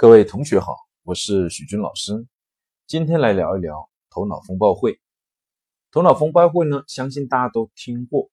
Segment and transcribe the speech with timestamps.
[0.00, 2.26] 各位同学好，我是许军老师，
[2.86, 4.98] 今天来聊一聊头脑风暴会。
[5.92, 8.30] 头脑风暴会呢，相信大家都听过，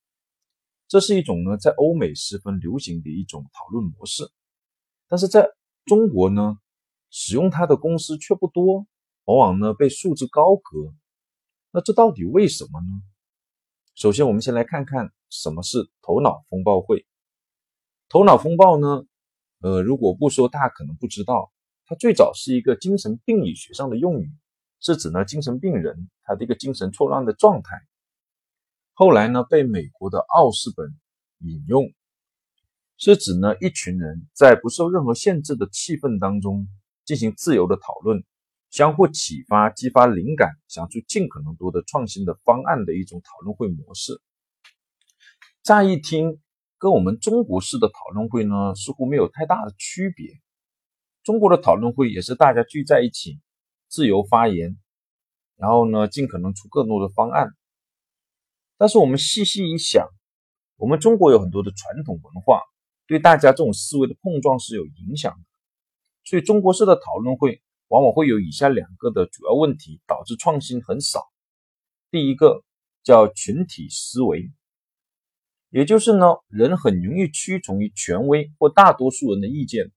[0.87, 4.31] 这是一种呢在欧美十分流行的一种讨论模式，
[5.09, 5.49] 但是在
[5.83, 6.57] 中国呢，
[7.09, 8.87] 使用它的公司却不多，
[9.25, 10.93] 往往呢被束之高阁。
[11.71, 12.87] 那这到底为什么呢？
[13.93, 17.05] 首先，我们先来看看什么是头脑风暴会。
[18.07, 19.03] 头脑风暴呢，
[19.59, 21.51] 呃，如果不说，大家可能不知道。
[21.89, 24.29] 它最早是一个精神病理学上的用语，
[24.81, 27.81] 是指呢精神病人他的一个精神错乱的状态。
[28.93, 30.93] 后来呢被美国的奥斯本
[31.39, 31.89] 引用，
[32.97, 36.67] 是指呢一群人在不受任何限制的气氛当中
[37.05, 38.21] 进行自由的讨论，
[38.69, 44.21] 相互启发、激发灵感，想出尽可能多的创新的方案的一种讨论会模式。
[45.63, 46.41] 乍一听，
[46.77, 50.41] 跟我们中国式的讨论会呢似乎没有太大的区别。
[51.27, 53.41] 中国的讨论会也是大家聚在一起，
[53.89, 54.77] 自由发言，
[55.57, 57.49] 然后呢，尽可能出更多的方案。
[58.77, 60.07] 但是我们细细一想，
[60.77, 62.61] 我们中国有很多的传统文化，
[63.07, 65.39] 对大家这种思维的碰撞是有影响的。
[66.23, 71.27] 所以中国式的讨论会往往会有以下两个的主要问题，导致创新很少。
[72.09, 72.63] 第一个
[73.03, 74.49] 叫群体思维，
[75.71, 79.91] 也就是呢，人很容易屈从于权威或大多数人的意见。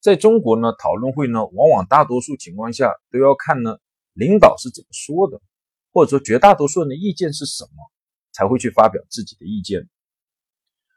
[0.00, 3.76] 在中国呢，讨论会呢，往往大多数情况下都要看呢
[4.14, 5.38] 领导是怎么说的，
[5.92, 7.92] 或者说绝大多数人的意见是什么，
[8.32, 9.90] 才会去发表自己的意见。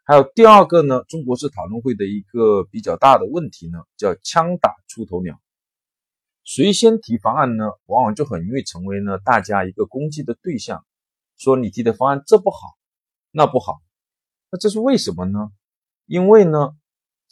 [0.06, 5.38] 还有第二个呢，中国式讨论会的一个比较大的问题呢，叫枪打出头鸟，
[6.46, 10.86] 谁先提方案呢，往往就很容易成为呢大家一个攻击的对象，
[11.38, 12.78] 说你提的方案这不好，
[13.32, 13.82] 那不好，
[14.50, 15.52] 那这是为什么呢？
[16.06, 16.78] 因为呢。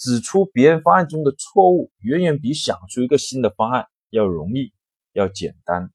[0.02, 4.74] 指出别人方案中的错误，远远比想出一个新的方案要容易、
[5.14, 5.92] 要简单。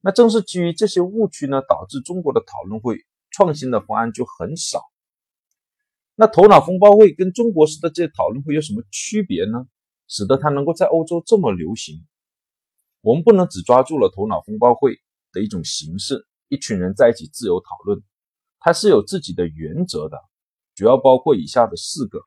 [0.00, 4.80] 那正是基于这些误区呢，导致中国的讨论会创新的方案就很少。
[6.14, 9.66] 那头脑风暴会跟中国式的这些讨论会有什么区别呢？
[10.08, 12.06] 使得它能够在欧洲这么流行？
[13.02, 14.98] 我们不能只抓住了头脑风暴会
[15.32, 18.02] 的一种形式，一群人在一起自由讨论，
[18.60, 20.16] 它是有自己的原则的，
[20.74, 22.20] 主要包括以下的四个。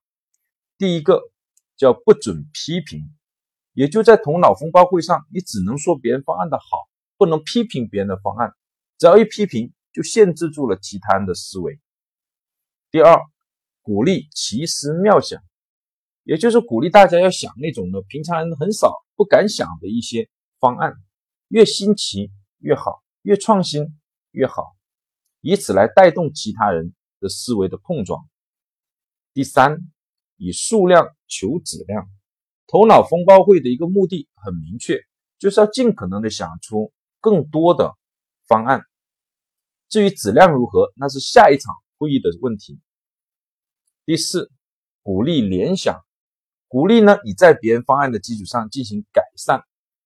[0.79, 1.21] 第一个
[1.75, 3.13] 叫不准批评，
[3.73, 8.53] 也就在头脑风暴会上，你只能说别人方案的好，不能批评别人的方案。
[8.97, 11.81] 只要一批评，就限制住了其他人的思维。
[12.91, 13.19] 第二，
[13.81, 15.43] 鼓励奇思妙想，
[16.23, 20.29] 也就是鼓励大家要想那种呢平常人很少不敢想的一些
[20.61, 20.93] 方案，
[21.49, 23.99] 越新奇越好，越创新
[24.31, 24.77] 越好，
[25.41, 28.29] 以此来带动其他人的思维的碰撞。
[29.33, 29.91] 第三。
[30.39, 32.09] 以数量求质量，
[32.65, 35.01] 头脑风暴会的一个目的很明确，
[35.37, 37.93] 就是要尽可能的想出更多的
[38.47, 38.83] 方案。
[39.89, 42.79] 至于质量如何，那是下一场会议的问题。
[44.05, 44.49] 第四，
[45.03, 45.99] 鼓励联想，
[46.67, 49.63] 鼓励呢你在别人方案的基础上进行改善，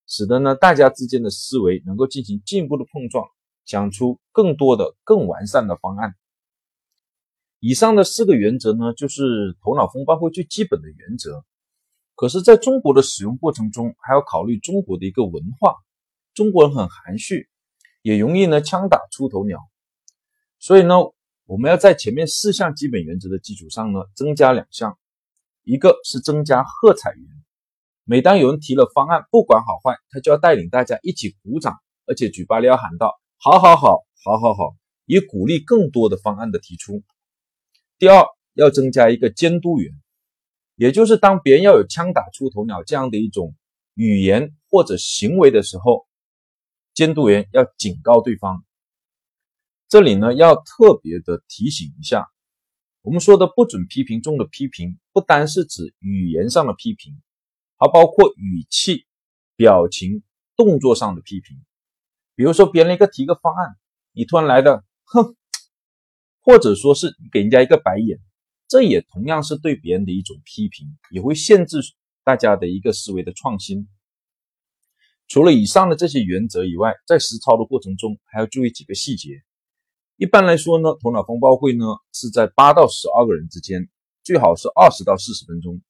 [0.08, 3.24] 使得呢大家之间的思维能够进行进一步的碰撞，
[3.66, 6.16] 想出更多的更完善的方案。
[7.66, 11.46] 以上的四个原则呢，就是头脑风暴会最基本的原则。
[12.14, 15.78] 可是，在中国的使用过程中，还要考虑中国的一个文化。
[16.34, 17.48] 中国人很含蓄，
[18.02, 19.60] 也容易呢枪打出头鸟。
[20.60, 20.96] 所以呢，
[21.46, 24.98] 我们要在前面四项基本原则的基础上呢，增加两项。
[25.64, 27.26] 一个是增加喝彩员，
[28.04, 34.76] 每当有人提了方案，不管好坏，他就要带领大家一起鼓掌，而且嘴巴里要喊道：“好好好，好好好”，
[35.08, 37.02] 以鼓励更多的方案的提出。
[38.04, 38.26] 第二，
[38.56, 39.94] 要增加一个监督员，
[40.76, 43.56] 也就是当别人要有枪打出头鸟这样的一种
[43.94, 46.06] 语言或者行为的时候，
[46.94, 48.66] 监督员要警告对方。
[49.88, 52.28] 这里呢，要特别的提醒一下，
[53.04, 57.22] 我们说的不准批评中的批评，不单是指语言上的批评，
[57.78, 59.06] 还包括语气、
[59.56, 60.24] 表情、
[60.58, 61.58] 动作上的批评。
[62.36, 63.78] 比如说，别人一个提个方案，
[64.12, 65.38] 你突然来的，哼。
[66.44, 68.20] 或者说是给人家一个白眼，
[68.68, 71.78] 这也同样是对别人的一种批评，也会限制
[72.24, 73.88] 大家的一个思维的创新。
[75.30, 79.42] 除了以上的这些原则以外，在实操的过程中还要注意几个细节。
[80.18, 83.90] 一般来说呢，头脑风暴会呢是在八到十二个人之间，
[84.22, 85.82] 最好是二十到四十分钟，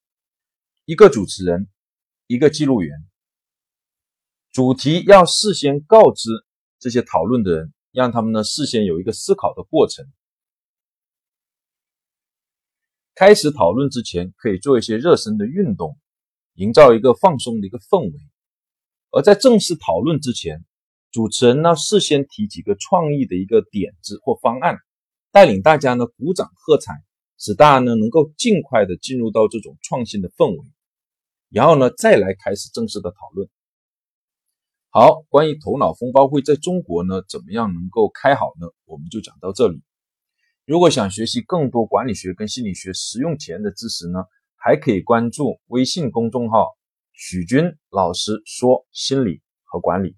[0.86, 1.68] 一个主持人，
[2.28, 2.96] 一个记录员，
[4.52, 6.30] 主题要事先告知
[6.80, 10.06] 这些讨论的人，让他们呢事先有一个思考的过程。
[13.16, 15.98] 开始讨论之前，可以做一些热身的运动，
[16.56, 18.20] 营造一个放松的一个氛围。
[19.12, 20.66] 而在正式讨论之前，
[21.12, 24.78] 主持人呢事先提几个创意的一个点子或方案，
[25.32, 27.04] 带领大家呢鼓掌喝彩，
[27.38, 30.68] 使大家呢能够尽快的进入到这种创新的氛围，
[31.50, 33.48] 然后呢再来开始正式的讨论。
[34.90, 38.68] 好，关于头脑风暴会在中国呢怎么样能够开好呢？
[38.86, 39.84] 我们就讲到这里。
[40.66, 44.24] 如果想学习更多管理学跟心理学实用前的知识呢，
[44.56, 46.68] 还可以关注微信公众号
[47.12, 50.16] “许军老师说心理和管理”。